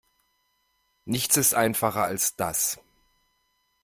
[1.05, 2.79] Nichts ist einfacher als das.